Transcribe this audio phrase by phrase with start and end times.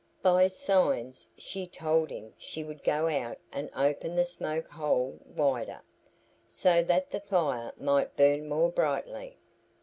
[0.23, 5.83] By signs she told him she would go out and open the smoke hole wider,
[6.49, 9.37] so that the fire might burn more brightly.